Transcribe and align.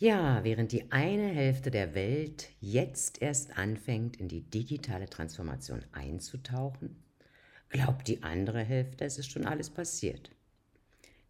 Ja, 0.00 0.42
während 0.44 0.72
die 0.72 0.90
eine 0.92 1.28
Hälfte 1.28 1.70
der 1.70 1.94
Welt 1.94 2.48
jetzt 2.62 3.20
erst 3.20 3.58
anfängt, 3.58 4.16
in 4.16 4.28
die 4.28 4.40
digitale 4.40 5.10
Transformation 5.10 5.84
einzutauchen, 5.92 6.96
glaubt 7.68 8.08
die 8.08 8.22
andere 8.22 8.62
Hälfte, 8.64 9.04
es 9.04 9.18
ist 9.18 9.30
schon 9.30 9.44
alles 9.44 9.68
passiert. 9.68 10.30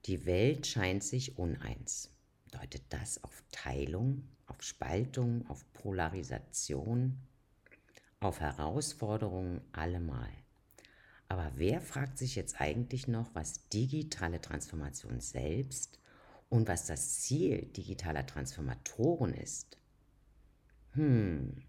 Die 0.06 0.24
Welt 0.24 0.68
scheint 0.68 1.02
sich 1.02 1.36
uneins. 1.36 2.12
Deutet 2.52 2.84
das 2.90 3.24
auf 3.24 3.42
Teilung, 3.50 4.22
auf 4.46 4.62
Spaltung, 4.62 5.44
auf 5.48 5.64
Polarisation, 5.72 7.18
auf 8.20 8.38
Herausforderungen 8.38 9.62
allemal. 9.72 10.30
Aber 11.26 11.50
wer 11.56 11.80
fragt 11.80 12.18
sich 12.18 12.36
jetzt 12.36 12.60
eigentlich 12.60 13.08
noch, 13.08 13.34
was 13.34 13.68
digitale 13.70 14.40
Transformation 14.40 15.18
selbst 15.18 15.99
und 16.50 16.68
was 16.68 16.86
das 16.86 17.20
Ziel 17.20 17.62
digitaler 17.76 18.26
Transformatoren 18.26 19.32
ist, 19.32 19.78
hm, 20.92 21.62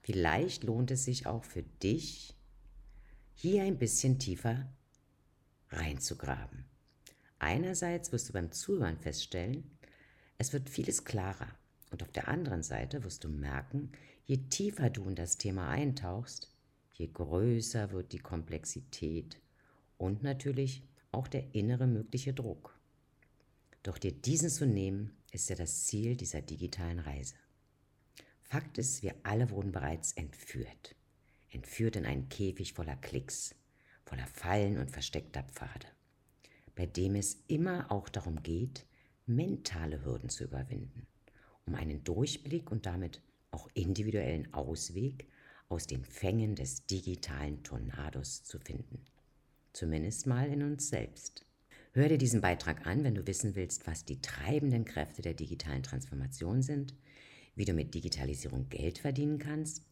vielleicht 0.00 0.64
lohnt 0.64 0.90
es 0.90 1.04
sich 1.04 1.26
auch 1.26 1.44
für 1.44 1.62
dich, 1.62 2.34
hier 3.34 3.64
ein 3.64 3.78
bisschen 3.78 4.18
tiefer 4.18 4.72
reinzugraben. 5.68 6.64
Einerseits 7.38 8.12
wirst 8.12 8.30
du 8.30 8.32
beim 8.32 8.52
Zuhören 8.52 8.98
feststellen, 8.98 9.76
es 10.38 10.52
wird 10.52 10.70
vieles 10.70 11.04
klarer. 11.04 11.48
Und 11.90 12.02
auf 12.02 12.10
der 12.12 12.28
anderen 12.28 12.62
Seite 12.62 13.04
wirst 13.04 13.24
du 13.24 13.28
merken, 13.28 13.92
je 14.24 14.38
tiefer 14.48 14.90
du 14.90 15.08
in 15.08 15.14
das 15.14 15.38
Thema 15.38 15.68
eintauchst, 15.68 16.52
je 16.92 17.08
größer 17.08 17.90
wird 17.92 18.12
die 18.12 18.18
Komplexität 18.18 19.40
und 19.96 20.22
natürlich 20.22 20.82
auch 21.12 21.28
der 21.28 21.54
innere 21.54 21.86
mögliche 21.86 22.34
Druck. 22.34 22.75
Doch 23.86 23.98
dir 23.98 24.10
diesen 24.10 24.50
zu 24.50 24.66
nehmen, 24.66 25.12
ist 25.30 25.48
ja 25.48 25.54
das 25.54 25.86
Ziel 25.86 26.16
dieser 26.16 26.42
digitalen 26.42 26.98
Reise. 26.98 27.36
Fakt 28.42 28.78
ist, 28.78 29.04
wir 29.04 29.14
alle 29.22 29.48
wurden 29.50 29.70
bereits 29.70 30.10
entführt. 30.14 30.96
Entführt 31.50 31.94
in 31.94 32.04
einen 32.04 32.28
Käfig 32.28 32.72
voller 32.72 32.96
Klicks, 32.96 33.54
voller 34.04 34.26
Fallen 34.26 34.78
und 34.78 34.90
versteckter 34.90 35.44
Pfade, 35.44 35.86
bei 36.74 36.86
dem 36.86 37.14
es 37.14 37.44
immer 37.46 37.92
auch 37.92 38.08
darum 38.08 38.42
geht, 38.42 38.86
mentale 39.24 40.04
Hürden 40.04 40.30
zu 40.30 40.42
überwinden, 40.42 41.06
um 41.64 41.76
einen 41.76 42.02
Durchblick 42.02 42.72
und 42.72 42.86
damit 42.86 43.22
auch 43.52 43.68
individuellen 43.74 44.52
Ausweg 44.52 45.28
aus 45.68 45.86
den 45.86 46.04
Fängen 46.04 46.56
des 46.56 46.86
digitalen 46.86 47.62
Tornados 47.62 48.42
zu 48.42 48.58
finden. 48.58 49.04
Zumindest 49.72 50.26
mal 50.26 50.48
in 50.48 50.64
uns 50.64 50.88
selbst. 50.88 51.45
Hör 51.96 52.10
dir 52.10 52.18
diesen 52.18 52.42
Beitrag 52.42 52.86
an, 52.86 53.04
wenn 53.04 53.14
du 53.14 53.26
wissen 53.26 53.54
willst, 53.54 53.86
was 53.86 54.04
die 54.04 54.20
treibenden 54.20 54.84
Kräfte 54.84 55.22
der 55.22 55.32
digitalen 55.32 55.82
Transformation 55.82 56.60
sind, 56.60 56.94
wie 57.54 57.64
du 57.64 57.72
mit 57.72 57.94
Digitalisierung 57.94 58.68
Geld 58.68 58.98
verdienen 58.98 59.38
kannst, 59.38 59.82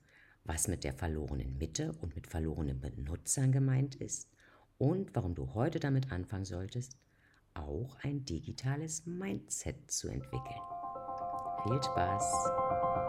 was 0.44 0.69
mit 0.69 0.84
der 0.84 0.92
verlorenen 0.92 1.56
Mitte 1.56 1.94
und 2.02 2.14
mit 2.14 2.27
verlorenen 2.27 2.78
Benutzern 2.78 3.52
gemeint 3.52 3.94
ist 3.94 4.28
und 4.77 5.14
warum 5.14 5.34
du 5.34 5.55
heute 5.55 5.80
damit 5.80 6.12
anfangen 6.12 6.44
solltest, 6.44 6.98
auch 7.55 7.97
ein 8.02 8.27
digitales 8.27 9.06
Mindset 9.06 9.91
zu 9.91 10.08
entwickeln. 10.08 10.60
Viel 11.62 11.82
Spaß! 11.82 13.03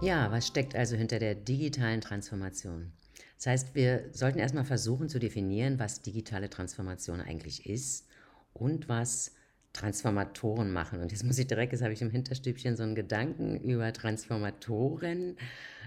Ja, 0.00 0.30
was 0.30 0.46
steckt 0.46 0.76
also 0.76 0.94
hinter 0.94 1.18
der 1.18 1.34
digitalen 1.34 2.00
Transformation? 2.00 2.92
Das 3.36 3.46
heißt, 3.46 3.74
wir 3.74 4.04
sollten 4.12 4.38
erstmal 4.38 4.64
versuchen 4.64 5.08
zu 5.08 5.18
definieren, 5.18 5.80
was 5.80 6.02
digitale 6.02 6.48
Transformation 6.48 7.20
eigentlich 7.20 7.66
ist 7.68 8.06
und 8.52 8.88
was 8.88 9.32
Transformatoren 9.72 10.72
machen. 10.72 11.00
Und 11.00 11.10
jetzt 11.10 11.24
muss 11.24 11.38
ich 11.38 11.48
direkt, 11.48 11.72
jetzt 11.72 11.82
habe 11.82 11.92
ich 11.92 12.00
im 12.00 12.10
Hinterstübchen 12.10 12.76
so 12.76 12.84
einen 12.84 12.94
Gedanken 12.94 13.60
über 13.60 13.92
Transformatoren. 13.92 15.36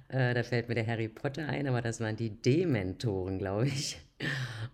Äh, 0.09 0.33
da 0.33 0.43
fällt 0.43 0.67
mir 0.67 0.75
der 0.75 0.87
Harry 0.87 1.07
Potter 1.07 1.47
ein, 1.47 1.67
aber 1.67 1.81
das 1.81 2.01
waren 2.01 2.17
die 2.17 2.29
Dementoren, 2.41 3.39
glaube 3.39 3.67
ich. 3.67 3.97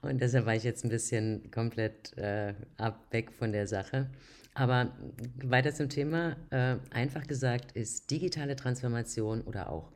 Und 0.01 0.19
deshalb 0.19 0.47
war 0.47 0.55
ich 0.55 0.63
jetzt 0.63 0.83
ein 0.83 0.89
bisschen 0.89 1.51
komplett 1.51 2.17
äh, 2.17 2.55
ab 2.77 3.05
weg 3.11 3.31
von 3.31 3.51
der 3.51 3.67
Sache. 3.67 4.09
Aber 4.57 4.91
weiter 5.44 5.72
zum 5.72 5.88
Thema. 5.88 6.35
Äh, 6.50 6.78
einfach 6.90 7.28
gesagt 7.28 7.73
ist 7.73 8.09
digitale 8.09 8.56
Transformation 8.56 9.41
oder 9.41 9.69
auch 9.69 9.91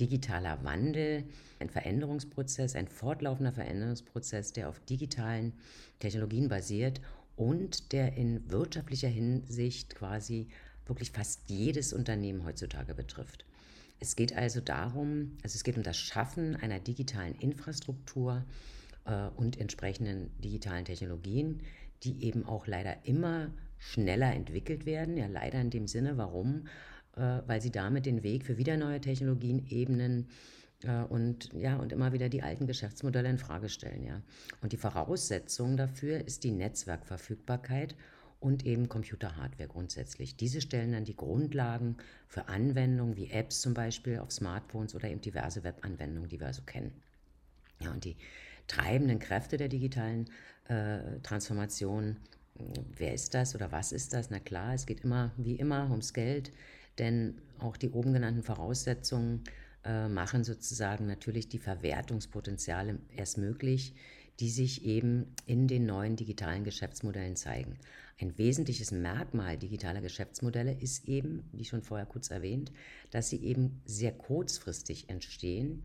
digitaler 0.00 0.64
Wandel 0.64 1.24
ein 1.58 1.68
Veränderungsprozess, 1.68 2.76
ein 2.76 2.88
fortlaufender 2.88 3.52
Veränderungsprozess, 3.52 4.54
der 4.54 4.70
auf 4.70 4.80
digitalen 4.80 5.52
Technologien 5.98 6.48
basiert 6.48 7.02
und 7.36 7.92
der 7.92 8.14
in 8.14 8.50
wirtschaftlicher 8.50 9.08
Hinsicht 9.08 9.94
quasi 9.94 10.48
wirklich 10.86 11.10
fast 11.10 11.50
jedes 11.50 11.92
Unternehmen 11.92 12.46
heutzutage 12.46 12.94
betrifft. 12.94 13.44
Es 14.00 14.16
geht 14.16 14.34
also 14.34 14.62
darum, 14.62 15.36
also 15.42 15.56
es 15.56 15.62
geht 15.62 15.76
um 15.76 15.82
das 15.82 15.98
Schaffen 15.98 16.56
einer 16.56 16.80
digitalen 16.80 17.34
Infrastruktur 17.34 18.46
äh, 19.04 19.28
und 19.36 19.60
entsprechenden 19.60 20.30
digitalen 20.40 20.86
Technologien, 20.86 21.60
die 22.02 22.24
eben 22.24 22.46
auch 22.46 22.66
leider 22.66 23.04
immer 23.04 23.50
schneller 23.78 24.32
entwickelt 24.34 24.86
werden. 24.86 25.16
Ja, 25.16 25.26
leider 25.26 25.60
in 25.60 25.70
dem 25.70 25.86
Sinne, 25.86 26.16
warum? 26.16 26.66
Äh, 27.16 27.40
weil 27.46 27.60
sie 27.60 27.70
damit 27.70 28.06
den 28.06 28.22
Weg 28.22 28.44
für 28.44 28.58
wieder 28.58 28.76
neue 28.76 29.00
Technologien 29.00 29.66
ebnen 29.68 30.28
äh, 30.82 31.02
und 31.02 31.52
ja 31.54 31.76
und 31.76 31.92
immer 31.92 32.12
wieder 32.12 32.28
die 32.28 32.42
alten 32.42 32.66
Geschäftsmodelle 32.66 33.28
in 33.28 33.38
Frage 33.38 33.68
stellen. 33.68 34.04
Ja, 34.04 34.22
und 34.60 34.72
die 34.72 34.76
Voraussetzung 34.76 35.76
dafür 35.76 36.26
ist 36.26 36.44
die 36.44 36.52
Netzwerkverfügbarkeit 36.52 37.94
und 38.38 38.66
eben 38.66 38.88
Computerhardware 38.88 39.68
grundsätzlich. 39.68 40.36
Diese 40.36 40.60
stellen 40.60 40.92
dann 40.92 41.04
die 41.04 41.16
Grundlagen 41.16 41.96
für 42.28 42.48
Anwendungen 42.48 43.16
wie 43.16 43.30
Apps 43.30 43.62
zum 43.62 43.72
Beispiel 43.72 44.18
auf 44.18 44.30
Smartphones 44.30 44.94
oder 44.94 45.08
eben 45.08 45.20
diverse 45.20 45.64
Webanwendungen, 45.64 46.28
die 46.28 46.38
wir 46.38 46.48
also 46.48 46.62
kennen. 46.62 46.92
Ja, 47.80 47.92
und 47.92 48.04
die 48.04 48.16
treibenden 48.66 49.18
Kräfte 49.18 49.56
der 49.56 49.68
digitalen 49.68 50.28
äh, 50.68 51.18
Transformation 51.22 52.16
wer 52.96 53.14
ist 53.14 53.34
das 53.34 53.54
oder 53.54 53.72
was 53.72 53.92
ist 53.92 54.12
das? 54.12 54.30
Na 54.30 54.38
klar, 54.38 54.74
es 54.74 54.86
geht 54.86 55.00
immer 55.00 55.32
wie 55.36 55.56
immer 55.56 55.90
ums 55.90 56.12
Geld, 56.12 56.52
denn 56.98 57.38
auch 57.58 57.76
die 57.76 57.90
oben 57.90 58.12
genannten 58.12 58.42
Voraussetzungen 58.42 59.44
äh, 59.84 60.08
machen 60.08 60.44
sozusagen 60.44 61.06
natürlich 61.06 61.48
die 61.48 61.58
Verwertungspotenziale 61.58 62.98
erst 63.16 63.38
möglich, 63.38 63.94
die 64.40 64.50
sich 64.50 64.84
eben 64.84 65.32
in 65.46 65.66
den 65.66 65.86
neuen 65.86 66.16
digitalen 66.16 66.64
Geschäftsmodellen 66.64 67.36
zeigen. 67.36 67.78
Ein 68.18 68.36
wesentliches 68.38 68.92
Merkmal 68.92 69.58
digitaler 69.58 70.00
Geschäftsmodelle 70.00 70.72
ist 70.72 71.06
eben, 71.06 71.48
wie 71.52 71.64
schon 71.64 71.82
vorher 71.82 72.06
kurz 72.06 72.30
erwähnt, 72.30 72.72
dass 73.10 73.28
sie 73.28 73.42
eben 73.42 73.80
sehr 73.84 74.12
kurzfristig 74.12 75.08
entstehen 75.08 75.82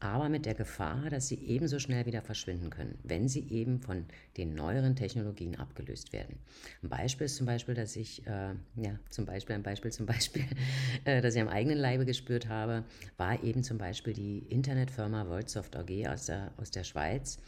aber 0.00 0.30
mit 0.30 0.46
der 0.46 0.54
Gefahr, 0.54 1.10
dass 1.10 1.28
sie 1.28 1.38
ebenso 1.44 1.78
schnell 1.78 2.06
wieder 2.06 2.22
verschwinden 2.22 2.70
können, 2.70 2.98
wenn 3.02 3.28
sie 3.28 3.46
eben 3.50 3.80
von 3.80 4.06
den 4.38 4.54
neueren 4.54 4.96
Technologien 4.96 5.56
abgelöst 5.56 6.14
werden. 6.14 6.38
Ein 6.82 6.88
Beispiel 6.88 7.26
ist 7.26 7.36
zum 7.36 7.46
Beispiel, 7.46 7.74
dass 7.74 7.96
ich, 7.96 8.26
äh, 8.26 8.54
ja, 8.76 8.98
zum 9.10 9.26
Beispiel, 9.26 9.54
ein 9.54 9.62
Beispiel 9.62 9.92
zum 9.92 10.06
Beispiel, 10.06 10.44
äh, 11.04 11.20
dass 11.20 11.34
ich 11.34 11.40
am 11.40 11.48
eigenen 11.48 11.78
Leibe 11.78 12.06
gespürt 12.06 12.48
habe, 12.48 12.84
war 13.18 13.44
eben 13.44 13.62
zum 13.62 13.76
Beispiel 13.76 14.14
die 14.14 14.38
Internetfirma 14.48 15.28
Worldsoft 15.28 15.76
AG 15.76 16.08
aus 16.08 16.26
der, 16.26 16.52
aus 16.56 16.70
der 16.70 16.84
Schweiz, 16.84 17.38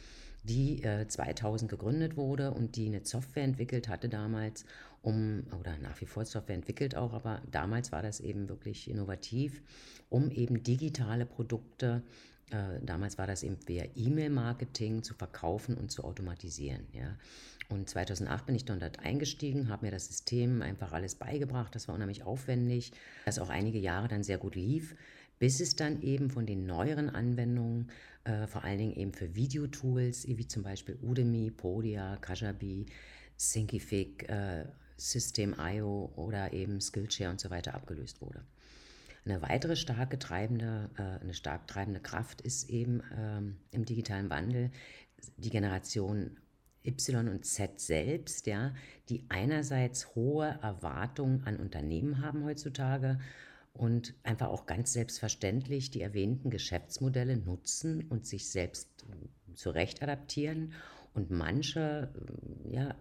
die 0.44 0.82
äh, 0.82 1.08
2000 1.08 1.70
gegründet 1.70 2.18
wurde 2.18 2.50
und 2.50 2.76
die 2.76 2.86
eine 2.86 3.00
Software 3.04 3.44
entwickelt 3.44 3.88
hatte 3.88 4.10
damals, 4.10 4.66
um, 5.00 5.44
oder 5.58 5.76
nach 5.78 6.00
wie 6.00 6.06
vor 6.06 6.24
Software 6.24 6.54
entwickelt 6.54 6.96
auch, 6.96 7.12
aber 7.12 7.42
damals 7.50 7.92
war 7.92 8.02
das 8.02 8.20
eben 8.20 8.48
wirklich 8.48 8.88
innovativ, 8.88 9.62
um 10.10 10.30
eben 10.30 10.62
digitale 10.62 11.26
Produkte 11.26 12.02
damals 12.82 13.16
war 13.16 13.26
das 13.26 13.42
eben 13.42 13.56
via 13.66 13.84
E-Mail-Marketing 13.94 15.02
zu 15.02 15.14
verkaufen 15.14 15.76
und 15.76 15.90
zu 15.90 16.04
automatisieren. 16.04 16.86
Ja. 16.92 17.16
Und 17.72 17.88
2008 17.88 18.44
bin 18.46 18.54
ich 18.54 18.66
dort 18.66 19.00
eingestiegen, 19.00 19.68
habe 19.68 19.86
mir 19.86 19.92
das 19.92 20.06
System 20.06 20.60
einfach 20.60 20.92
alles 20.92 21.14
beigebracht. 21.14 21.74
Das 21.74 21.88
war 21.88 21.94
unheimlich 21.94 22.24
aufwendig, 22.24 22.92
das 23.24 23.38
auch 23.38 23.48
einige 23.48 23.78
Jahre 23.78 24.08
dann 24.08 24.22
sehr 24.22 24.36
gut 24.36 24.54
lief, 24.54 24.94
bis 25.38 25.60
es 25.60 25.74
dann 25.74 26.02
eben 26.02 26.28
von 26.28 26.44
den 26.44 26.66
neueren 26.66 27.08
Anwendungen, 27.08 27.90
äh, 28.24 28.46
vor 28.46 28.64
allen 28.64 28.78
Dingen 28.78 28.94
eben 28.94 29.12
für 29.14 29.34
Videotools, 29.34 30.28
wie 30.28 30.46
zum 30.46 30.62
Beispiel 30.62 30.98
Udemy, 31.02 31.50
Podia, 31.50 32.16
Kajabi, 32.16 32.86
Thinkific, 33.38 34.28
äh, 34.28 34.66
System.io 34.98 36.12
oder 36.16 36.52
eben 36.52 36.80
Skillshare 36.80 37.30
und 37.30 37.40
so 37.40 37.50
weiter 37.50 37.74
abgelöst 37.74 38.20
wurde. 38.20 38.44
Eine 39.24 39.40
weitere 39.42 39.76
starke 39.76 40.18
treibende, 40.18 40.90
äh, 40.96 41.22
eine 41.22 41.34
stark 41.34 41.66
treibende 41.68 42.00
Kraft 42.00 42.40
ist 42.40 42.68
eben 42.70 43.02
ähm, 43.16 43.56
im 43.70 43.84
digitalen 43.84 44.30
Wandel 44.30 44.70
die 45.36 45.50
Generation 45.50 46.38
Y 46.84 47.28
und 47.28 47.44
Z 47.44 47.80
selbst, 47.80 48.46
ja, 48.46 48.74
die 49.08 49.24
einerseits 49.28 50.14
hohe 50.16 50.58
Erwartungen 50.62 51.44
an 51.44 51.56
Unternehmen 51.56 52.20
haben 52.20 52.44
heutzutage 52.44 53.20
und 53.72 54.14
einfach 54.24 54.48
auch 54.48 54.66
ganz 54.66 54.92
selbstverständlich 54.92 55.90
die 55.90 56.02
erwähnten 56.02 56.50
Geschäftsmodelle 56.50 57.36
nutzen 57.36 58.04
und 58.08 58.26
sich 58.26 58.50
selbst 58.50 59.06
zurecht 59.54 60.02
adaptieren. 60.02 60.72
Und 61.14 61.30
manche, 61.30 62.12
äh, 62.66 62.74
ja, 62.74 62.94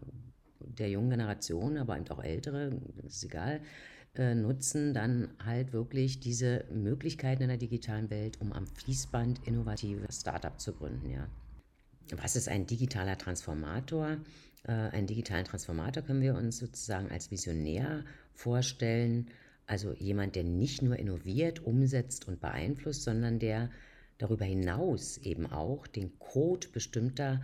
der 0.60 0.90
jungen 0.90 1.10
Generation, 1.10 1.78
aber 1.78 1.98
eben 1.98 2.08
auch 2.10 2.24
ältere, 2.24 2.80
ist 3.08 3.24
egal, 3.24 3.62
äh, 4.16 4.36
nutzen 4.36 4.94
dann 4.94 5.30
halt 5.44 5.72
wirklich 5.72 6.20
diese 6.20 6.66
Möglichkeiten 6.72 7.44
in 7.44 7.50
der 7.50 7.58
digitalen 7.58 8.10
Welt, 8.10 8.40
um 8.42 8.52
am 8.52 8.68
Fließband 8.68 9.48
innovative 9.48 10.06
Startup 10.12 10.60
zu 10.60 10.74
gründen, 10.74 11.10
ja. 11.10 11.28
Was 12.18 12.36
ist 12.36 12.50
ein 12.50 12.68
digitaler 12.68 13.18
Transformator? 13.18 14.18
Äh, 14.64 14.72
einen 14.72 15.08
digitalen 15.08 15.46
Transformator 15.46 16.04
können 16.04 16.22
wir 16.22 16.36
uns 16.36 16.58
sozusagen 16.58 17.10
als 17.10 17.32
Visionär 17.32 18.04
vorstellen, 18.34 19.30
also 19.66 19.94
jemand, 19.94 20.36
der 20.36 20.44
nicht 20.44 20.82
nur 20.82 20.98
innoviert, 21.00 21.66
umsetzt 21.66 22.28
und 22.28 22.42
beeinflusst, 22.42 23.04
sondern 23.04 23.40
der 23.40 23.70
darüber 24.18 24.44
hinaus 24.44 25.18
eben 25.20 25.46
auch 25.46 25.88
den 25.88 26.20
Code 26.20 26.68
bestimmter 26.74 27.42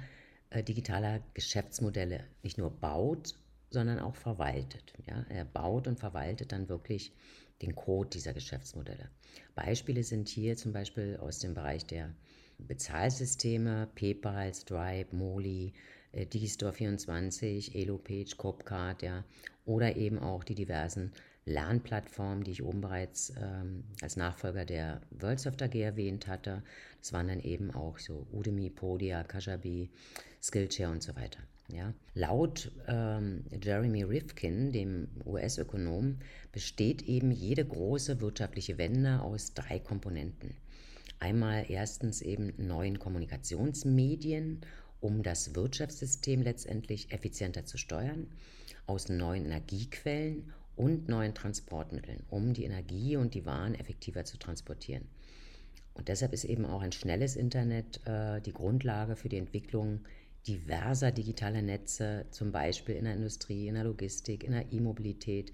äh, 0.50 0.64
digitaler 0.64 1.22
Geschäftsmodelle 1.34 2.25
nicht 2.44 2.58
nur 2.58 2.72
baut, 2.72 3.36
sondern 3.69 4.00
auch 4.00 4.16
verwaltet. 4.16 4.94
Ja? 5.06 5.25
Er 5.30 5.46
baut 5.46 5.88
und 5.88 6.00
verwaltet 6.00 6.52
dann 6.52 6.69
wirklich 6.69 7.14
den 7.62 7.75
Code 7.75 8.10
dieser 8.10 8.34
Geschäftsmodelle. 8.34 9.10
Beispiele 9.56 10.04
sind 10.04 10.30
hier 10.30 10.56
zum 10.58 10.74
Beispiel 10.74 11.18
aus 11.18 11.40
dem 11.40 11.54
Bereich 11.54 11.86
der 11.86 12.14
Bezahlsysteme, 12.60 13.88
PayPal, 13.96 14.54
Stripe, 14.54 15.16
Moli, 15.16 15.74
äh, 16.12 16.25
Digistore24, 16.25 17.75
EloPage, 17.75 18.38
Copcard, 18.38 19.02
ja, 19.02 19.24
oder 19.66 19.96
eben 19.96 20.19
auch 20.19 20.44
die 20.44 20.56
diversen 20.56 21.12
Lernplattformen, 21.46 22.44
die 22.44 22.52
ich 22.52 22.64
oben 22.64 22.81
bereits 22.81 23.31
ähm, 23.38 23.86
als 24.02 24.18
Nachfolger 24.18 24.66
der 24.66 25.02
WorldSoft 25.12 25.62
AG 25.62 25.75
erwähnt 25.75 26.28
hatte. 26.28 26.64
Das 27.00 27.14
waren 27.14 27.28
dann 27.28 27.40
eben 27.40 27.72
auch 27.72 28.00
so 28.00 28.28
Udemy, 28.34 28.69
Podia, 28.69 29.24
Kajabi, 29.24 29.90
Skillshare 30.42 30.92
und 30.92 31.04
so 31.04 31.16
weiter. 31.16 31.40
Ja. 31.69 31.94
Laut 32.14 32.72
ähm, 32.88 33.44
Jeremy 33.62 34.04
Rifkin, 34.04 34.72
dem 34.72 35.10
US-Ökonom, 35.25 36.18
besteht 36.54 37.02
eben 37.04 37.31
jede 37.31 37.66
große 37.66 38.22
wirtschaftliche 38.22 38.78
Wende 38.78 39.22
aus 39.22 39.54
drei 39.54 39.80
Komponenten. 39.80 40.56
Einmal 41.19 41.66
erstens 41.68 42.22
eben 42.22 42.54
neuen 42.58 43.00
Kommunikationsmedien, 43.00 44.62
um 45.02 45.24
das 45.24 45.56
Wirtschaftssystem 45.56 46.42
letztendlich 46.42 47.12
effizienter 47.12 47.66
zu 47.66 47.78
steuern, 47.78 48.28
aus 48.86 49.10
neuen 49.10 49.46
Energiequellen 49.46 50.54
und 50.75 51.10
neuen 51.10 51.34
Transportmitteln, 51.34 52.24
um 52.30 52.54
die 52.54 52.64
Energie 52.64 53.18
und 53.18 53.34
die 53.34 53.46
Waren 53.46 53.75
effektiver 53.75 54.24
zu 54.24 54.38
transportieren. 54.38 55.04
Und 55.96 56.08
deshalb 56.08 56.31
ist 56.34 56.46
eben 56.46 56.66
auch 56.66 56.81
ein 56.81 56.92
schnelles 56.92 57.36
Internet 57.36 58.06
äh, 58.06 58.40
die 58.42 58.54
Grundlage 58.54 59.16
für 59.16 59.30
die 59.30 59.38
Entwicklung 59.38 60.02
diverser 60.47 61.11
digitaler 61.11 61.61
Netze, 61.61 62.25
zum 62.31 62.51
Beispiel 62.51 62.95
in 62.95 63.05
der 63.05 63.15
Industrie, 63.15 63.67
in 63.67 63.75
der 63.75 63.83
Logistik, 63.83 64.44
in 64.44 64.53
der 64.53 64.71
E-Mobilität 64.71 65.51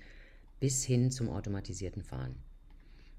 bis 0.59 0.83
hin 0.83 1.11
zum 1.11 1.29
automatisierten 1.29 2.03
Fahren. 2.03 2.35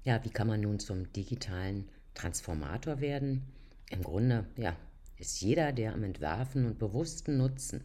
Ja, 0.03 0.23
wie 0.23 0.29
kann 0.29 0.47
man 0.47 0.61
nun 0.61 0.79
zum 0.79 1.11
digitalen 1.13 1.89
Transformator 2.13 3.01
werden? 3.01 3.43
Im 3.89 4.03
Grunde, 4.03 4.45
ja, 4.57 4.75
ist 5.17 5.41
jeder, 5.41 5.71
der 5.73 5.93
am 5.93 6.03
Entwerfen 6.03 6.65
und 6.65 6.79
bewussten 6.79 7.37
Nutzen 7.37 7.83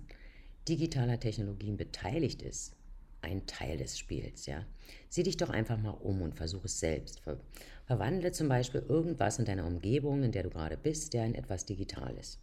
digitaler 0.69 1.19
Technologien 1.19 1.77
beteiligt 1.77 2.43
ist, 2.43 2.75
ein 3.23 3.47
Teil 3.47 3.77
des 3.77 3.99
Spiels. 3.99 4.47
Ja? 4.47 4.65
Sieh 5.09 5.23
dich 5.23 5.37
doch 5.37 5.51
einfach 5.51 5.79
mal 5.79 5.91
um 5.91 6.23
und 6.23 6.35
versuche 6.35 6.67
es 6.67 6.79
selbst. 6.79 7.21
Ver 7.21 7.39
verwandle 7.87 8.31
zum 8.31 8.49
Beispiel 8.49 8.85
irgendwas 8.89 9.41
in 9.41 9.47
deiner 9.47 9.67
Umgebung, 9.67 10.23
in 10.23 10.31
der 10.31 10.45
du 10.45 10.51
gerade 10.51 10.77
bist, 10.77 11.13
der 11.13 11.27
in 11.27 11.35
etwas 11.35 11.65
Digitales. 11.65 12.39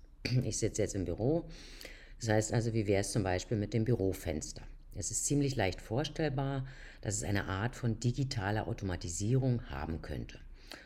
Ich 0.46 0.58
sitze 0.58 0.82
jetzt 0.82 0.96
im 0.96 1.06
Büro. 1.06 1.46
Das 2.20 2.30
heißt 2.30 2.54
also, 2.54 2.74
wie 2.74 2.88
wäre 2.88 3.02
es 3.02 3.12
zum 3.12 3.24
Beispiel 3.24 3.58
mit 3.58 3.74
dem 3.74 3.86
Bürofenster? 3.86 4.64
Es 4.96 5.12
ist 5.12 5.26
ziemlich 5.26 5.56
leicht 5.56 5.80
vorstellbar, 5.80 6.66
dass 7.02 7.16
es 7.16 7.24
eine 7.24 7.46
Art 7.46 7.76
von 7.76 8.00
digitaler 8.00 8.68
Automatisierung 8.68 9.70
haben 9.70 10.02
könnte, 10.02 10.40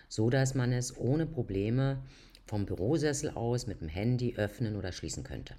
so 0.10 0.30
dass 0.30 0.54
man 0.54 0.74
es 0.74 0.98
ohne 0.98 1.26
Probleme 1.26 2.04
vom 2.46 2.66
Bürosessel 2.66 3.30
aus 3.30 3.68
mit 3.68 3.80
dem 3.80 3.88
Handy 3.88 4.36
öffnen 4.36 4.76
oder 4.76 4.92
schließen 4.92 5.24
könnte. 5.24 5.56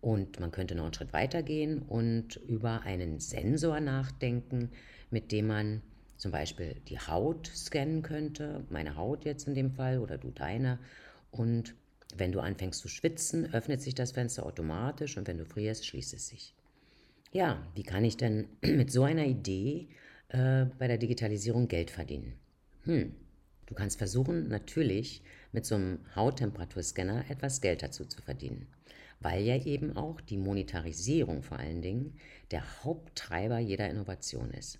Und 0.00 0.38
man 0.38 0.50
könnte 0.50 0.74
noch 0.74 0.84
einen 0.84 0.94
Schritt 0.94 1.14
weiter 1.14 1.42
gehen 1.42 1.80
und 1.80 2.36
über 2.36 2.82
einen 2.82 3.18
Sensor 3.18 3.80
nachdenken, 3.80 4.70
mit 5.10 5.32
dem 5.32 5.46
man 5.46 5.82
zum 6.18 6.30
Beispiel 6.30 6.76
die 6.88 6.98
Haut 6.98 7.46
scannen 7.46 8.02
könnte, 8.02 8.64
meine 8.70 8.96
Haut 8.96 9.24
jetzt 9.24 9.48
in 9.48 9.54
dem 9.54 9.70
Fall 9.70 9.98
oder 9.98 10.18
du 10.18 10.30
deine. 10.30 10.78
Und 11.30 11.74
wenn 12.16 12.32
du 12.32 12.40
anfängst 12.40 12.80
zu 12.80 12.88
schwitzen, 12.88 13.52
öffnet 13.52 13.82
sich 13.82 13.94
das 13.94 14.12
Fenster 14.12 14.46
automatisch 14.46 15.16
und 15.16 15.26
wenn 15.28 15.38
du 15.38 15.44
frierst, 15.44 15.86
schließt 15.86 16.14
es 16.14 16.28
sich. 16.28 16.54
Ja, 17.32 17.66
wie 17.74 17.82
kann 17.82 18.04
ich 18.04 18.16
denn 18.16 18.48
mit 18.62 18.90
so 18.90 19.02
einer 19.02 19.26
Idee 19.26 19.88
äh, 20.28 20.66
bei 20.78 20.88
der 20.88 20.98
Digitalisierung 20.98 21.68
Geld 21.68 21.90
verdienen? 21.90 22.34
Hm, 22.84 23.14
du 23.66 23.74
kannst 23.74 23.98
versuchen, 23.98 24.48
natürlich 24.48 25.22
mit 25.52 25.66
so 25.66 25.74
einem 25.74 25.98
Hauttemperatur-Scanner 26.14 27.30
etwas 27.30 27.60
Geld 27.60 27.82
dazu 27.82 28.04
zu 28.04 28.22
verdienen 28.22 28.66
weil 29.20 29.42
ja 29.42 29.56
eben 29.56 29.96
auch 29.96 30.20
die 30.20 30.36
Monetarisierung 30.36 31.42
vor 31.42 31.58
allen 31.58 31.82
Dingen 31.82 32.14
der 32.50 32.84
Haupttreiber 32.84 33.58
jeder 33.58 33.90
Innovation 33.90 34.50
ist. 34.52 34.78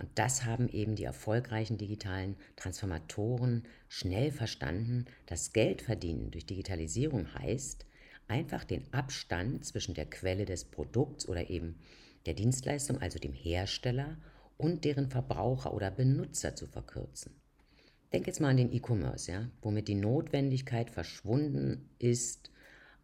Und 0.00 0.08
das 0.14 0.46
haben 0.46 0.70
eben 0.70 0.96
die 0.96 1.04
erfolgreichen 1.04 1.76
digitalen 1.76 2.34
Transformatoren 2.56 3.64
schnell 3.86 4.32
verstanden, 4.32 5.04
dass 5.26 5.52
Geldverdienen 5.52 6.30
durch 6.30 6.46
Digitalisierung 6.46 7.34
heißt, 7.34 7.84
einfach 8.26 8.64
den 8.64 8.90
Abstand 8.94 9.66
zwischen 9.66 9.92
der 9.92 10.06
Quelle 10.06 10.46
des 10.46 10.64
Produkts 10.64 11.28
oder 11.28 11.50
eben 11.50 11.78
der 12.24 12.32
Dienstleistung, 12.32 12.98
also 13.02 13.18
dem 13.18 13.34
Hersteller, 13.34 14.16
und 14.56 14.86
deren 14.86 15.10
Verbraucher 15.10 15.74
oder 15.74 15.90
Benutzer 15.90 16.56
zu 16.56 16.66
verkürzen. 16.66 17.34
Denk 18.12 18.26
jetzt 18.26 18.40
mal 18.40 18.48
an 18.48 18.56
den 18.56 18.72
E-Commerce, 18.72 19.30
ja, 19.30 19.50
womit 19.60 19.88
die 19.88 19.94
Notwendigkeit 19.94 20.90
verschwunden 20.90 21.90
ist, 21.98 22.50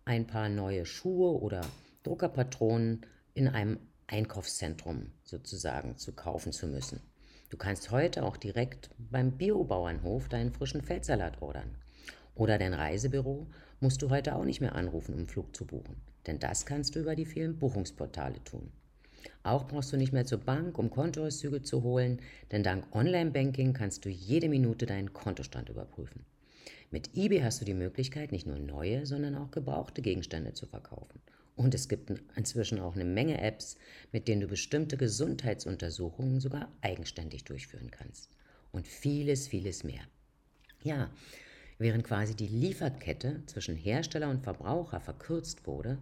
ein 0.06 0.26
paar 0.26 0.48
neue 0.48 0.86
Schuhe 0.86 1.40
oder 1.40 1.60
Druckerpatronen 2.04 3.04
in 3.34 3.48
einem 3.48 3.78
Einkaufszentrum 4.08 5.10
sozusagen 5.24 5.96
zu 5.96 6.12
kaufen 6.12 6.52
zu 6.52 6.66
müssen. 6.66 7.00
Du 7.48 7.56
kannst 7.56 7.90
heute 7.90 8.24
auch 8.24 8.36
direkt 8.36 8.90
beim 8.98 9.32
Biobauernhof 9.32 10.28
deinen 10.28 10.52
frischen 10.52 10.82
Feldsalat 10.82 11.42
ordern. 11.42 11.76
Oder 12.34 12.58
dein 12.58 12.74
Reisebüro 12.74 13.46
musst 13.80 14.02
du 14.02 14.10
heute 14.10 14.34
auch 14.34 14.44
nicht 14.44 14.60
mehr 14.60 14.74
anrufen, 14.74 15.14
um 15.14 15.26
Flug 15.26 15.54
zu 15.56 15.64
buchen. 15.66 15.96
Denn 16.26 16.38
das 16.38 16.66
kannst 16.66 16.94
du 16.94 17.00
über 17.00 17.16
die 17.16 17.26
vielen 17.26 17.58
Buchungsportale 17.58 18.42
tun. 18.44 18.70
Auch 19.42 19.66
brauchst 19.66 19.92
du 19.92 19.96
nicht 19.96 20.12
mehr 20.12 20.24
zur 20.24 20.38
Bank, 20.38 20.78
um 20.78 20.90
Kontoauszüge 20.90 21.62
zu 21.62 21.82
holen, 21.82 22.20
denn 22.52 22.62
dank 22.62 22.94
Online-Banking 22.94 23.72
kannst 23.72 24.04
du 24.04 24.08
jede 24.08 24.48
Minute 24.48 24.86
deinen 24.86 25.12
Kontostand 25.12 25.68
überprüfen. 25.68 26.24
Mit 26.90 27.16
eBay 27.16 27.40
hast 27.40 27.60
du 27.60 27.64
die 27.64 27.74
Möglichkeit, 27.74 28.32
nicht 28.32 28.46
nur 28.46 28.58
neue, 28.58 29.06
sondern 29.06 29.34
auch 29.36 29.50
gebrauchte 29.50 30.02
Gegenstände 30.02 30.52
zu 30.52 30.66
verkaufen. 30.66 31.20
Und 31.56 31.74
es 31.74 31.88
gibt 31.88 32.12
inzwischen 32.36 32.78
auch 32.80 32.94
eine 32.94 33.06
Menge 33.06 33.40
Apps, 33.40 33.76
mit 34.12 34.28
denen 34.28 34.42
du 34.42 34.46
bestimmte 34.46 34.98
Gesundheitsuntersuchungen 34.98 36.38
sogar 36.38 36.70
eigenständig 36.82 37.44
durchführen 37.44 37.90
kannst. 37.90 38.30
Und 38.72 38.86
vieles, 38.86 39.48
vieles 39.48 39.82
mehr. 39.82 40.02
Ja, 40.82 41.10
während 41.78 42.04
quasi 42.04 42.34
die 42.34 42.46
Lieferkette 42.46 43.42
zwischen 43.46 43.74
Hersteller 43.74 44.28
und 44.28 44.42
Verbraucher 44.42 45.00
verkürzt 45.00 45.66
wurde, 45.66 45.98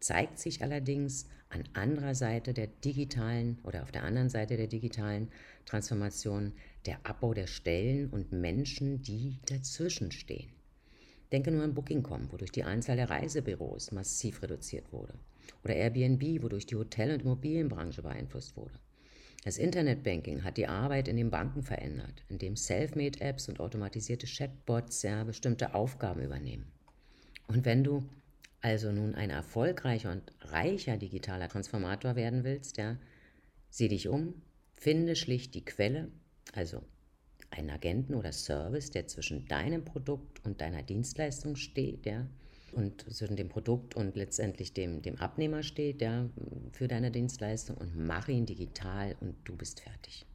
zeigt 0.00 0.38
sich 0.40 0.62
allerdings 0.62 1.26
an 1.48 1.64
anderer 1.74 2.14
Seite 2.14 2.52
der 2.52 2.66
digitalen 2.66 3.58
oder 3.62 3.82
auf 3.82 3.92
der 3.92 4.02
anderen 4.02 4.28
Seite 4.28 4.56
der 4.56 4.66
digitalen 4.66 5.30
Transformation 5.64 6.52
der 6.86 6.98
Abbau 7.04 7.34
der 7.34 7.46
Stellen 7.46 8.10
und 8.10 8.32
Menschen, 8.32 9.00
die 9.02 9.38
dazwischen 9.46 10.10
stehen. 10.10 10.57
Denke 11.32 11.50
nur 11.50 11.62
an 11.62 11.74
Booking.com, 11.74 12.32
wodurch 12.32 12.52
die 12.52 12.64
Anzahl 12.64 12.96
der 12.96 13.10
Reisebüros 13.10 13.92
massiv 13.92 14.42
reduziert 14.42 14.92
wurde. 14.92 15.14
Oder 15.64 15.76
Airbnb, 15.76 16.42
wodurch 16.42 16.66
die 16.66 16.76
Hotel- 16.76 17.12
und 17.12 17.22
Immobilienbranche 17.22 18.02
beeinflusst 18.02 18.56
wurde. 18.56 18.78
Das 19.44 19.58
Internetbanking 19.58 20.42
hat 20.42 20.56
die 20.56 20.66
Arbeit 20.66 21.08
in 21.08 21.16
den 21.16 21.30
Banken 21.30 21.62
verändert, 21.62 22.24
indem 22.28 22.56
Selfmade-Apps 22.56 23.48
und 23.48 23.60
automatisierte 23.60 24.26
Chatbots 24.26 25.02
ja 25.02 25.24
bestimmte 25.24 25.74
Aufgaben 25.74 26.22
übernehmen. 26.22 26.66
Und 27.46 27.64
wenn 27.64 27.84
du 27.84 28.08
also 28.60 28.90
nun 28.90 29.14
ein 29.14 29.30
erfolgreicher 29.30 30.10
und 30.10 30.32
reicher 30.40 30.96
digitaler 30.96 31.48
Transformator 31.48 32.16
werden 32.16 32.42
willst, 32.44 32.76
ja, 32.76 32.96
sieh 33.70 33.88
dich 33.88 34.08
um, 34.08 34.34
finde 34.74 35.14
schlicht 35.14 35.54
die 35.54 35.64
Quelle 35.64 36.10
also 36.52 36.82
einen 37.50 37.70
Agenten 37.70 38.14
oder 38.14 38.32
Service, 38.32 38.90
der 38.90 39.06
zwischen 39.06 39.46
deinem 39.46 39.84
Produkt 39.84 40.44
und 40.44 40.60
deiner 40.60 40.82
Dienstleistung 40.82 41.56
steht, 41.56 42.06
ja, 42.06 42.26
und 42.72 43.02
zwischen 43.14 43.36
dem 43.36 43.48
Produkt 43.48 43.96
und 43.96 44.16
letztendlich 44.16 44.72
dem, 44.74 45.02
dem 45.02 45.16
Abnehmer 45.16 45.62
steht, 45.62 46.02
ja, 46.02 46.28
für 46.72 46.88
deine 46.88 47.10
Dienstleistung 47.10 47.76
und 47.76 47.96
mach 47.96 48.28
ihn 48.28 48.46
digital 48.46 49.16
und 49.20 49.36
du 49.44 49.56
bist 49.56 49.80
fertig. 49.80 50.26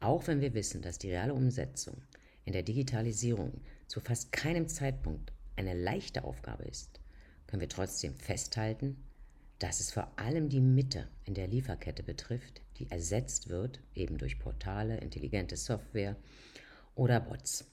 Auch 0.00 0.26
wenn 0.26 0.40
wir 0.40 0.52
wissen, 0.54 0.82
dass 0.82 0.98
die 0.98 1.10
reale 1.10 1.32
Umsetzung 1.32 1.96
in 2.44 2.52
der 2.52 2.62
Digitalisierung 2.62 3.62
zu 3.86 4.00
fast 4.00 4.32
keinem 4.32 4.68
Zeitpunkt 4.68 5.32
eine 5.56 5.74
leichte 5.74 6.24
Aufgabe 6.24 6.64
ist, 6.64 7.00
können 7.46 7.62
wir 7.62 7.68
trotzdem 7.68 8.14
festhalten, 8.14 9.02
dass 9.58 9.80
es 9.80 9.90
vor 9.92 10.10
allem 10.16 10.48
die 10.48 10.60
Mitte 10.60 11.08
in 11.24 11.34
der 11.34 11.46
Lieferkette 11.46 12.02
betrifft, 12.02 12.60
die 12.78 12.90
ersetzt 12.90 13.48
wird, 13.48 13.80
eben 13.94 14.18
durch 14.18 14.38
Portale, 14.38 14.98
intelligente 14.98 15.56
Software 15.56 16.16
oder 16.94 17.20
Bots. 17.20 17.64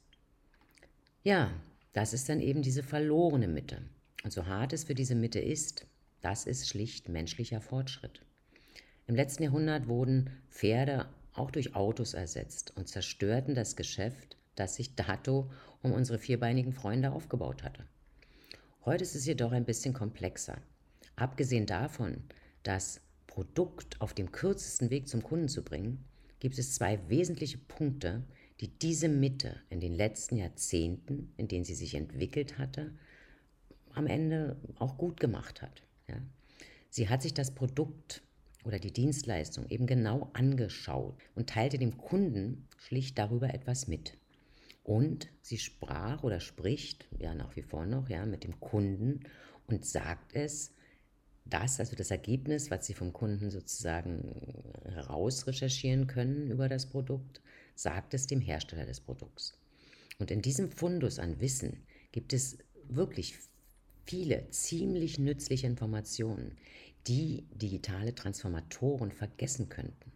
Ja, 1.23 1.51
das 1.93 2.13
ist 2.13 2.29
dann 2.29 2.39
eben 2.39 2.61
diese 2.61 2.83
verlorene 2.83 3.47
Mitte. 3.47 3.81
Und 4.23 4.31
so 4.31 4.45
hart 4.45 4.73
es 4.73 4.83
für 4.83 4.95
diese 4.95 5.15
Mitte 5.15 5.39
ist, 5.39 5.85
das 6.21 6.45
ist 6.45 6.67
schlicht 6.67 7.09
menschlicher 7.09 7.61
Fortschritt. 7.61 8.21
Im 9.07 9.15
letzten 9.15 9.43
Jahrhundert 9.43 9.87
wurden 9.87 10.29
Pferde 10.49 11.07
auch 11.33 11.51
durch 11.51 11.75
Autos 11.75 12.13
ersetzt 12.13 12.75
und 12.77 12.87
zerstörten 12.87 13.55
das 13.55 13.75
Geschäft, 13.75 14.37
das 14.55 14.75
sich 14.75 14.95
dato 14.95 15.49
um 15.81 15.91
unsere 15.91 16.19
vierbeinigen 16.19 16.73
Freunde 16.73 17.11
aufgebaut 17.11 17.63
hatte. 17.63 17.85
Heute 18.85 19.03
ist 19.03 19.15
es 19.15 19.25
jedoch 19.25 19.51
ein 19.51 19.65
bisschen 19.65 19.93
komplexer. 19.93 20.57
Abgesehen 21.21 21.67
davon, 21.67 22.23
das 22.63 22.99
Produkt 23.27 24.01
auf 24.01 24.15
dem 24.15 24.31
kürzesten 24.31 24.89
Weg 24.89 25.07
zum 25.07 25.21
Kunden 25.21 25.49
zu 25.49 25.63
bringen, 25.63 26.03
gibt 26.39 26.57
es 26.57 26.73
zwei 26.73 26.97
wesentliche 27.09 27.59
Punkte, 27.59 28.23
die 28.59 28.69
diese 28.69 29.07
Mitte 29.07 29.61
in 29.69 29.79
den 29.79 29.93
letzten 29.93 30.37
Jahrzehnten, 30.37 31.31
in 31.37 31.47
denen 31.47 31.63
sie 31.63 31.75
sich 31.75 31.93
entwickelt 31.93 32.57
hatte, 32.57 32.95
am 33.93 34.07
Ende 34.07 34.57
auch 34.79 34.97
gut 34.97 35.19
gemacht 35.19 35.61
hat. 35.61 35.83
Ja. 36.07 36.15
Sie 36.89 37.07
hat 37.07 37.21
sich 37.21 37.35
das 37.35 37.53
Produkt 37.53 38.23
oder 38.63 38.79
die 38.79 38.91
Dienstleistung 38.91 39.69
eben 39.69 39.85
genau 39.85 40.31
angeschaut 40.33 41.19
und 41.35 41.51
teilte 41.51 41.77
dem 41.77 41.99
Kunden 41.99 42.67
schlicht 42.79 43.19
darüber 43.19 43.53
etwas 43.53 43.87
mit. 43.87 44.17
Und 44.83 45.29
sie 45.43 45.59
sprach 45.59 46.23
oder 46.23 46.39
spricht, 46.39 47.07
ja 47.19 47.35
nach 47.35 47.55
wie 47.55 47.61
vor 47.61 47.85
noch, 47.85 48.09
ja, 48.09 48.25
mit 48.25 48.43
dem 48.43 48.59
Kunden 48.59 49.19
und 49.67 49.85
sagt 49.85 50.35
es, 50.35 50.73
das, 51.45 51.79
also 51.79 51.95
das 51.95 52.11
Ergebnis, 52.11 52.71
was 52.71 52.85
sie 52.85 52.93
vom 52.93 53.13
Kunden 53.13 53.49
sozusagen 53.49 54.35
rausrecherchieren 55.09 56.07
können 56.07 56.51
über 56.51 56.69
das 56.69 56.85
Produkt, 56.85 57.41
sagt 57.75 58.13
es 58.13 58.27
dem 58.27 58.41
Hersteller 58.41 58.85
des 58.85 59.01
Produkts. 59.01 59.57
Und 60.19 60.31
in 60.31 60.41
diesem 60.41 60.71
Fundus 60.71 61.19
an 61.19 61.39
Wissen 61.41 61.83
gibt 62.11 62.33
es 62.33 62.57
wirklich 62.87 63.35
viele 64.05 64.49
ziemlich 64.49 65.19
nützliche 65.19 65.67
Informationen, 65.67 66.57
die 67.07 67.45
digitale 67.53 68.13
Transformatoren 68.13 69.11
vergessen 69.11 69.69
könnten. 69.69 70.11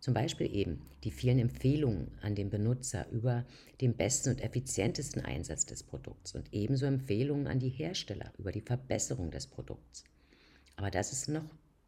Zum 0.00 0.14
Beispiel 0.14 0.54
eben 0.54 0.80
die 1.04 1.10
vielen 1.10 1.38
Empfehlungen 1.38 2.10
an 2.22 2.34
den 2.34 2.48
Benutzer 2.48 3.06
über 3.10 3.44
den 3.82 3.94
besten 3.94 4.30
und 4.30 4.40
effizientesten 4.40 5.22
Einsatz 5.22 5.66
des 5.66 5.82
Produkts 5.82 6.34
und 6.34 6.48
ebenso 6.52 6.86
Empfehlungen 6.86 7.46
an 7.46 7.58
die 7.58 7.68
Hersteller 7.68 8.32
über 8.38 8.50
die 8.50 8.62
Verbesserung 8.62 9.30
des 9.30 9.46
Produkts. 9.46 10.04
Aber 10.80 10.90
das 10.90 11.12
ist 11.12 11.28
noch, 11.28 11.44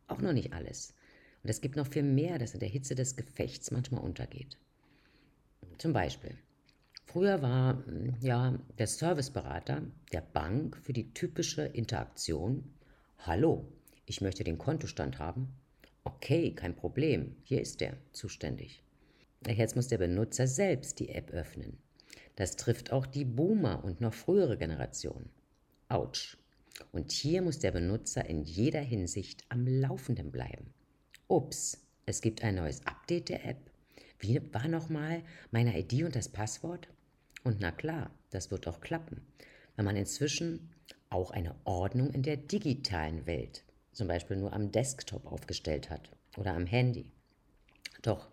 auch 0.06 0.20
noch 0.20 0.34
nicht 0.34 0.52
alles. 0.52 0.92
Und 1.42 1.48
es 1.48 1.62
gibt 1.62 1.76
noch 1.76 1.86
viel 1.86 2.02
mehr, 2.02 2.38
das 2.38 2.52
in 2.52 2.60
der 2.60 2.68
Hitze 2.68 2.94
des 2.94 3.16
Gefechts 3.16 3.70
manchmal 3.70 4.02
untergeht. 4.02 4.58
Zum 5.78 5.94
Beispiel, 5.94 6.36
früher 7.06 7.40
war 7.40 7.82
ja 8.20 8.58
der 8.76 8.86
Serviceberater 8.86 9.80
der 10.12 10.20
Bank 10.20 10.76
für 10.76 10.92
die 10.92 11.10
typische 11.14 11.62
Interaktion, 11.62 12.70
Hallo, 13.20 13.66
ich 14.04 14.20
möchte 14.20 14.44
den 14.44 14.58
Kontostand 14.58 15.18
haben. 15.18 15.48
Okay, 16.04 16.52
kein 16.54 16.76
Problem, 16.76 17.36
hier 17.44 17.62
ist 17.62 17.80
er 17.80 17.96
zuständig. 18.12 18.82
Jetzt 19.46 19.74
muss 19.74 19.88
der 19.88 19.96
Benutzer 19.96 20.46
selbst 20.46 21.00
die 21.00 21.08
App 21.08 21.30
öffnen. 21.30 21.78
Das 22.36 22.56
trifft 22.56 22.92
auch 22.92 23.06
die 23.06 23.24
Boomer 23.24 23.82
und 23.84 24.02
noch 24.02 24.12
frühere 24.12 24.58
Generationen. 24.58 25.30
Autsch. 25.88 26.36
Und 26.90 27.12
hier 27.12 27.42
muss 27.42 27.58
der 27.58 27.72
Benutzer 27.72 28.24
in 28.26 28.42
jeder 28.42 28.80
Hinsicht 28.80 29.44
am 29.48 29.66
Laufenden 29.66 30.30
bleiben. 30.30 30.72
Ups, 31.28 31.78
es 32.06 32.20
gibt 32.20 32.42
ein 32.42 32.56
neues 32.56 32.86
Update 32.86 33.28
der 33.28 33.44
App. 33.44 33.70
Wie 34.18 34.40
war 34.52 34.68
nochmal 34.68 35.22
meine 35.50 35.78
ID 35.78 36.04
und 36.04 36.16
das 36.16 36.28
Passwort? 36.28 36.88
Und 37.44 37.60
na 37.60 37.72
klar, 37.72 38.10
das 38.30 38.50
wird 38.50 38.68
auch 38.68 38.80
klappen, 38.80 39.26
wenn 39.76 39.84
man 39.84 39.96
inzwischen 39.96 40.70
auch 41.10 41.30
eine 41.30 41.54
Ordnung 41.64 42.10
in 42.10 42.22
der 42.22 42.36
digitalen 42.36 43.26
Welt 43.26 43.64
zum 43.92 44.08
Beispiel 44.08 44.36
nur 44.36 44.52
am 44.52 44.72
Desktop 44.72 45.26
aufgestellt 45.26 45.90
hat 45.90 46.10
oder 46.36 46.54
am 46.54 46.66
Handy. 46.66 47.10
Doch, 48.00 48.28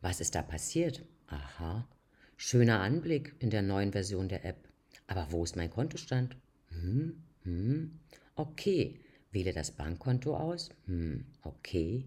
was 0.00 0.20
ist 0.20 0.34
da 0.34 0.42
passiert? 0.42 1.04
Aha, 1.28 1.88
schöner 2.36 2.80
Anblick 2.80 3.34
in 3.38 3.50
der 3.50 3.62
neuen 3.62 3.92
Version 3.92 4.28
der 4.28 4.44
App. 4.44 4.68
Aber 5.06 5.30
wo 5.30 5.44
ist 5.44 5.56
mein 5.56 5.70
Kontostand? 5.70 6.36
Hm, 6.68 7.22
hm, 7.48 8.00
okay. 8.36 9.00
Wähle 9.30 9.52
das 9.52 9.70
Bankkonto 9.72 10.36
aus? 10.36 10.70
Hm, 10.86 11.24
okay. 11.42 12.04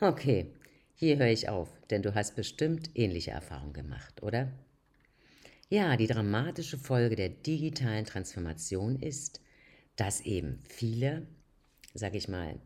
Okay, 0.00 0.46
hier 0.94 1.18
höre 1.18 1.28
ich 1.28 1.48
auf, 1.48 1.68
denn 1.90 2.02
du 2.02 2.14
hast 2.14 2.34
bestimmt 2.34 2.90
ähnliche 2.94 3.30
Erfahrungen 3.30 3.72
gemacht, 3.72 4.22
oder? 4.22 4.52
Ja, 5.68 5.96
die 5.96 6.06
dramatische 6.06 6.78
Folge 6.78 7.16
der 7.16 7.28
digitalen 7.28 8.04
Transformation 8.04 8.96
ist, 9.00 9.40
dass 9.96 10.20
eben 10.20 10.58
viele 10.68 11.26
sage 11.94 12.18
ich 12.18 12.28
mal, 12.28 12.58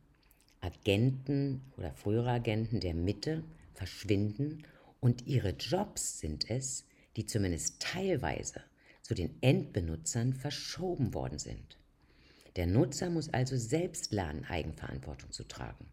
Agenten 0.60 1.60
oder 1.76 1.92
frühere 1.92 2.30
Agenten 2.30 2.80
der 2.80 2.94
Mitte 2.94 3.44
verschwinden 3.74 4.64
und 5.00 5.26
ihre 5.26 5.50
Jobs 5.50 6.18
sind 6.18 6.50
es, 6.50 6.86
die 7.16 7.26
zumindest 7.26 7.80
teilweise 7.80 8.62
zu 9.02 9.14
den 9.14 9.40
Endbenutzern 9.42 10.32
verschoben 10.32 11.14
worden 11.14 11.38
sind. 11.38 11.78
Der 12.56 12.66
Nutzer 12.66 13.10
muss 13.10 13.28
also 13.28 13.56
selbst 13.56 14.12
lernen, 14.12 14.44
Eigenverantwortung 14.44 15.30
zu 15.30 15.44
tragen. 15.44 15.86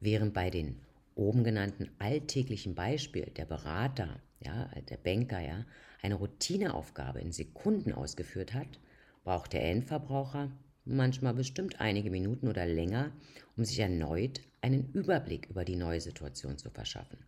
Während 0.00 0.34
bei 0.34 0.50
den 0.50 0.80
oben 1.14 1.44
genannten 1.44 1.90
alltäglichen 1.98 2.74
Beispiel 2.74 3.24
der 3.36 3.46
Berater, 3.46 4.20
ja, 4.40 4.70
der 4.88 4.98
Banker, 4.98 5.40
ja, 5.40 5.64
eine 6.02 6.14
Routineaufgabe 6.14 7.20
in 7.20 7.32
Sekunden 7.32 7.92
ausgeführt 7.92 8.54
hat, 8.54 8.78
braucht 9.24 9.52
der 9.52 9.64
Endverbraucher 9.64 10.52
manchmal 10.84 11.34
bestimmt 11.34 11.80
einige 11.80 12.10
Minuten 12.10 12.48
oder 12.48 12.66
länger, 12.66 13.12
um 13.56 13.64
sich 13.64 13.78
erneut 13.78 14.40
einen 14.60 14.92
Überblick 14.92 15.48
über 15.50 15.64
die 15.64 15.76
neue 15.76 16.00
Situation 16.00 16.58
zu 16.58 16.70
verschaffen. 16.70 17.18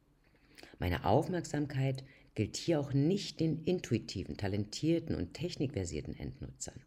Meine 0.79 1.05
Aufmerksamkeit 1.05 2.05
gilt 2.35 2.57
hier 2.57 2.81
auch 2.81 2.93
nicht 2.93 3.40
den 3.40 3.64
intuitiven, 3.64 4.37
talentierten 4.37 5.14
und 5.14 5.35
technikversierten 5.35 6.17
Endnutzern, 6.17 6.81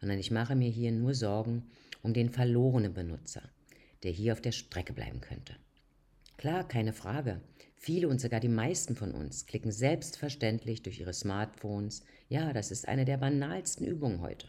sondern 0.00 0.18
ich 0.18 0.30
mache 0.30 0.54
mir 0.54 0.70
hier 0.70 0.92
nur 0.92 1.14
Sorgen 1.14 1.64
um 2.02 2.12
den 2.12 2.30
verlorenen 2.30 2.94
Benutzer, 2.94 3.42
der 4.02 4.12
hier 4.12 4.32
auf 4.32 4.40
der 4.40 4.52
Strecke 4.52 4.92
bleiben 4.92 5.20
könnte. 5.20 5.54
Klar, 6.36 6.66
keine 6.68 6.92
Frage. 6.92 7.40
Viele 7.76 8.08
und 8.08 8.20
sogar 8.20 8.40
die 8.40 8.48
meisten 8.48 8.96
von 8.96 9.12
uns 9.12 9.46
klicken 9.46 9.72
selbstverständlich 9.72 10.82
durch 10.82 11.00
ihre 11.00 11.12
Smartphones. 11.12 12.02
Ja, 12.28 12.52
das 12.52 12.70
ist 12.70 12.88
eine 12.88 13.04
der 13.04 13.16
banalsten 13.16 13.86
Übungen 13.86 14.20
heute. 14.20 14.48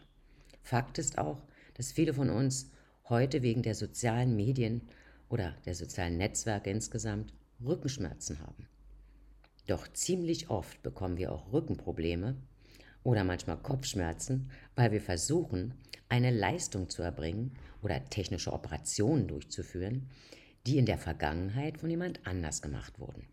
Fakt 0.62 0.98
ist 0.98 1.18
auch, 1.18 1.42
dass 1.74 1.92
viele 1.92 2.12
von 2.12 2.30
uns 2.30 2.70
heute 3.08 3.42
wegen 3.42 3.62
der 3.62 3.74
sozialen 3.74 4.36
Medien 4.36 4.82
oder 5.28 5.56
der 5.64 5.74
sozialen 5.74 6.16
Netzwerke 6.16 6.70
insgesamt 6.70 7.32
Rückenschmerzen 7.64 8.40
haben. 8.40 8.68
Doch 9.66 9.88
ziemlich 9.92 10.50
oft 10.50 10.82
bekommen 10.82 11.16
wir 11.16 11.32
auch 11.32 11.52
Rückenprobleme 11.52 12.36
oder 13.02 13.24
manchmal 13.24 13.58
Kopfschmerzen, 13.58 14.50
weil 14.74 14.92
wir 14.92 15.00
versuchen, 15.00 15.74
eine 16.08 16.30
Leistung 16.30 16.88
zu 16.88 17.02
erbringen 17.02 17.52
oder 17.82 18.04
technische 18.04 18.52
Operationen 18.52 19.28
durchzuführen, 19.28 20.08
die 20.66 20.78
in 20.78 20.86
der 20.86 20.98
Vergangenheit 20.98 21.78
von 21.78 21.90
jemand 21.90 22.26
anders 22.26 22.62
gemacht 22.62 22.98
wurden. 22.98 23.26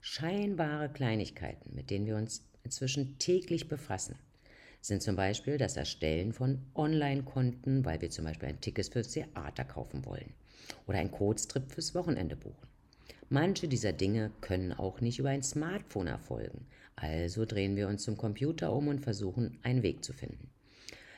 Scheinbare 0.00 0.88
Kleinigkeiten, 0.88 1.74
mit 1.74 1.90
denen 1.90 2.06
wir 2.06 2.16
uns 2.16 2.44
inzwischen 2.64 3.18
täglich 3.18 3.68
befassen 3.68 4.16
sind 4.82 5.00
zum 5.00 5.14
Beispiel 5.14 5.58
das 5.58 5.76
Erstellen 5.76 6.32
von 6.32 6.60
Online-Konten, 6.74 7.84
weil 7.84 8.00
wir 8.00 8.10
zum 8.10 8.24
Beispiel 8.24 8.48
ein 8.48 8.60
Ticket 8.60 8.92
fürs 8.92 9.12
Theater 9.12 9.64
kaufen 9.64 10.04
wollen 10.04 10.34
oder 10.86 10.98
ein 10.98 11.10
Kurztrip 11.10 11.70
fürs 11.70 11.94
Wochenende 11.94 12.36
buchen. 12.36 12.71
Manche 13.32 13.66
dieser 13.66 13.94
Dinge 13.94 14.30
können 14.42 14.74
auch 14.74 15.00
nicht 15.00 15.18
über 15.18 15.30
ein 15.30 15.42
Smartphone 15.42 16.06
erfolgen, 16.06 16.66
also 16.96 17.46
drehen 17.46 17.76
wir 17.76 17.88
uns 17.88 18.02
zum 18.02 18.18
Computer 18.18 18.74
um 18.74 18.88
und 18.88 19.00
versuchen, 19.00 19.58
einen 19.62 19.82
Weg 19.82 20.04
zu 20.04 20.12
finden. 20.12 20.50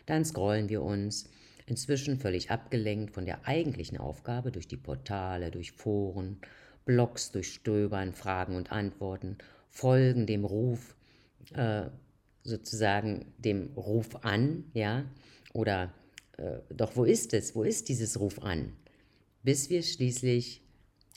Dann 0.06 0.24
scrollen 0.24 0.68
wir 0.68 0.82
uns, 0.82 1.28
inzwischen 1.66 2.20
völlig 2.20 2.52
abgelenkt 2.52 3.12
von 3.12 3.24
der 3.24 3.48
eigentlichen 3.48 3.98
Aufgabe, 3.98 4.52
durch 4.52 4.68
die 4.68 4.76
Portale, 4.76 5.50
durch 5.50 5.72
Foren, 5.72 6.38
Blogs 6.84 7.32
durchstöbern, 7.32 8.12
Fragen 8.12 8.54
und 8.54 8.70
Antworten, 8.70 9.36
folgen 9.68 10.28
dem 10.28 10.44
Ruf 10.44 10.94
äh, 11.54 11.86
sozusagen 12.44 13.34
dem 13.38 13.72
Ruf 13.76 14.14
an, 14.22 14.70
ja, 14.72 15.04
oder 15.52 15.92
äh, 16.36 16.58
doch 16.72 16.94
wo 16.94 17.02
ist 17.02 17.34
es, 17.34 17.56
wo 17.56 17.64
ist 17.64 17.88
dieses 17.88 18.20
Ruf 18.20 18.40
an, 18.40 18.72
bis 19.42 19.68
wir 19.68 19.82
schließlich 19.82 20.63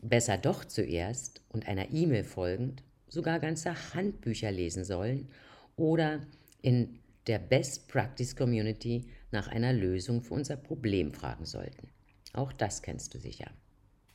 besser 0.04 0.38
doch 0.38 0.66
zuerst 0.66 1.42
und 1.50 1.68
einer 1.68 1.92
E-Mail 1.92 2.24
folgend 2.24 2.84
sogar 3.08 3.40
ganze 3.40 3.94
Handbücher 3.94 4.52
lesen 4.52 4.84
sollen 4.84 5.30
oder 5.76 6.22
in 6.62 7.00
der 7.28 7.40
Best 7.40 7.88
Practice 7.88 8.36
Community 8.36 9.06
nach 9.32 9.48
einer 9.48 9.74
Lösung 9.74 10.22
für 10.22 10.34
unser 10.34 10.58
Problem 10.58 11.12
fragen 11.12 11.46
sollten. 11.46 11.90
Auch 12.34 12.54
das 12.54 12.82
kennst 12.82 13.14
du 13.14 13.20
sicher. 13.20 13.52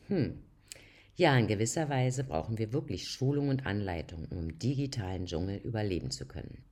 Hm. 0.09 0.39
Ja, 1.17 1.37
in 1.37 1.47
gewisser 1.47 1.89
Weise 1.89 2.25
brauchen 2.25 2.57
wir 2.57 2.73
wirklich 2.73 3.09
Schulung 3.09 3.49
und 3.49 3.67
Anleitung, 3.67 4.27
um 4.31 4.39
im 4.39 4.59
digitalen 4.59 5.27
Dschungel 5.27 5.59
überleben 5.59 6.11
zu 6.11 6.27
können. 6.27 6.65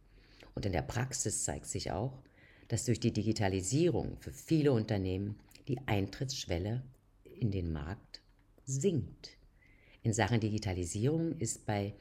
Und 0.54 0.64
in 0.64 0.72
der 0.72 0.82
Praxis 0.82 1.44
zeigt 1.44 1.66
sich 1.66 1.90
auch, 1.90 2.22
dass 2.68 2.84
durch 2.84 3.00
die 3.00 3.12
Digitalisierung 3.12 4.16
für 4.20 4.32
viele 4.32 4.72
Unternehmen 4.72 5.38
die 5.68 5.78
Eintrittsschwelle 5.86 6.82
in 7.24 7.50
den 7.50 7.72
Markt 7.72 8.19
sinkt. 8.70 9.36
In 10.02 10.12
Sachen 10.12 10.40
Digitalisierung 10.40 11.38
ist 11.38 11.66
bei 11.66 11.94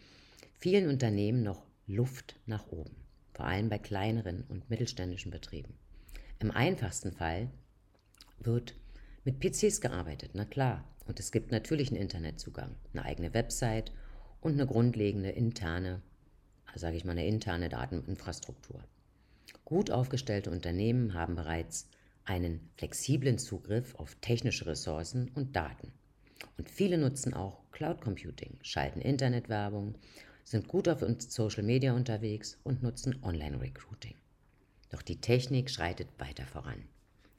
vielen 0.57 0.89
Unternehmen 0.89 1.43
noch 1.43 1.65
Luft 1.87 2.39
nach 2.45 2.67
oben, 2.67 2.95
vor 3.33 3.45
allem 3.45 3.69
bei 3.69 3.79
kleineren 3.79 4.43
und 4.47 4.69
mittelständischen 4.69 5.31
Betrieben. 5.31 5.73
Im 6.39 6.51
einfachsten 6.51 7.11
Fall 7.11 7.49
wird 8.39 8.75
mit 9.25 9.39
PCs 9.39 9.81
gearbeitet, 9.81 10.31
na 10.33 10.45
klar. 10.45 10.85
Und 11.05 11.19
es 11.19 11.31
gibt 11.31 11.51
natürlich 11.51 11.89
einen 11.89 12.01
Internetzugang, 12.01 12.75
eine 12.93 13.03
eigene 13.03 13.33
Website 13.33 13.91
und 14.41 14.53
eine 14.53 14.67
grundlegende 14.67 15.29
interne, 15.29 16.01
sage 16.75 16.97
ich 16.97 17.03
mal, 17.03 17.13
eine 17.13 17.25
interne 17.25 17.67
Dateninfrastruktur. 17.67 18.83
Gut 19.65 19.91
aufgestellte 19.91 20.51
Unternehmen 20.51 21.15
haben 21.15 21.35
bereits 21.35 21.89
einen 22.25 22.69
flexiblen 22.77 23.39
Zugriff 23.39 23.95
auf 23.95 24.15
technische 24.21 24.67
Ressourcen 24.67 25.31
und 25.33 25.55
Daten. 25.55 25.91
Und 26.57 26.69
viele 26.69 26.97
nutzen 26.97 27.33
auch 27.33 27.63
Cloud 27.71 28.01
Computing, 28.01 28.57
schalten 28.61 29.01
Internetwerbung, 29.01 29.95
sind 30.43 30.67
gut 30.67 30.87
auf 30.87 31.03
Social 31.19 31.63
Media 31.63 31.93
unterwegs 31.93 32.57
und 32.63 32.81
nutzen 32.81 33.21
Online 33.23 33.59
Recruiting. 33.59 34.15
Doch 34.89 35.01
die 35.01 35.21
Technik 35.21 35.69
schreitet 35.69 36.07
weiter 36.17 36.45
voran. 36.45 36.83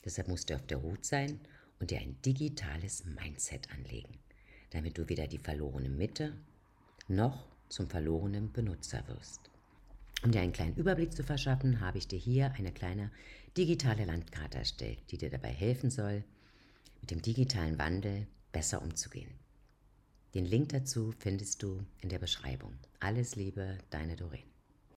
Deshalb 0.05 0.29
musst 0.29 0.49
du 0.49 0.55
auf 0.55 0.67
der 0.67 0.83
Hut 0.83 1.05
sein 1.05 1.41
und 1.79 1.91
dir 1.91 1.99
ein 1.99 2.17
digitales 2.25 3.05
Mindset 3.05 3.71
anlegen, 3.73 4.19
damit 4.71 4.97
du 4.97 5.09
weder 5.09 5.27
die 5.27 5.39
verlorene 5.39 5.89
Mitte 5.89 6.33
noch 7.09 7.49
zum 7.69 7.89
verlorenen 7.89 8.53
Benutzer 8.53 9.07
wirst. 9.09 9.51
Um 10.23 10.31
dir 10.33 10.43
einen 10.43 10.53
kleinen 10.53 10.77
Überblick 10.77 11.15
zu 11.15 11.25
verschaffen, 11.25 11.81
habe 11.81 11.99
ich 11.99 12.07
dir 12.07 12.19
hier 12.19 12.53
eine 12.53 12.73
kleine 12.73 13.11
digitale 13.57 14.05
Landkarte 14.05 14.59
erstellt, 14.59 14.99
die 15.11 15.19
dir 15.19 15.31
dabei 15.31 15.51
helfen 15.51 15.91
soll, 15.91 16.25
mit 17.01 17.11
dem 17.11 17.23
digitalen 17.23 17.79
Wandel 17.79 18.27
besser 18.53 18.83
umzugehen. 18.83 19.39
Den 20.35 20.45
Link 20.45 20.69
dazu 20.71 21.13
findest 21.19 21.63
du 21.63 21.85
in 22.01 22.09
der 22.09 22.19
Beschreibung. 22.19 22.79
Alles 23.01 23.35
Liebe, 23.35 23.79
deine 23.91 24.17
Doreen. 24.17 24.50